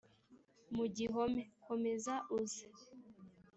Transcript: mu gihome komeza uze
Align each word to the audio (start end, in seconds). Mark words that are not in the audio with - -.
mu 0.75 0.85
gihome 0.95 1.43
komeza 1.65 2.13
uze 2.37 2.65